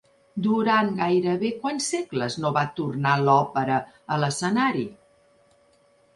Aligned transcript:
Durant 0.45 0.87
gairebé 1.01 1.51
quants 1.65 1.89
segles 1.95 2.39
no 2.45 2.51
va 2.57 2.65
tornar 2.81 3.13
l'òpera 3.27 3.79
a 4.17 4.19
l'escenari? 4.25 4.89